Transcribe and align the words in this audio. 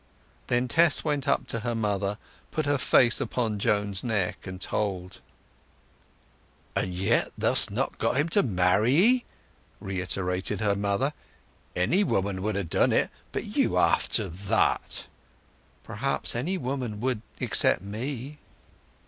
Then 0.47 0.67
Tess 0.67 1.03
went 1.05 1.27
up 1.27 1.45
to 1.45 1.59
her 1.59 1.75
mother, 1.75 2.17
put 2.49 2.65
her 2.65 2.79
face 2.79 3.21
upon 3.21 3.59
Joan's 3.59 4.03
neck, 4.03 4.47
and 4.47 4.59
told. 4.59 5.21
"And 6.75 6.95
yet 6.95 7.31
th'st 7.39 7.69
not 7.69 7.99
got 7.99 8.17
him 8.17 8.27
to 8.29 8.41
marry 8.41 8.95
'ee!" 8.95 9.25
reiterated 9.79 10.59
her 10.59 10.75
mother. 10.75 11.13
"Any 11.75 12.03
woman 12.03 12.41
would 12.41 12.55
have 12.55 12.71
done 12.71 12.91
it 12.91 13.11
but 13.31 13.45
you, 13.55 13.77
after 13.77 14.27
that!" 14.27 15.05
"Perhaps 15.83 16.35
any 16.35 16.57
woman 16.57 16.99
would 16.99 17.21
except 17.39 17.83
me." 17.83 18.39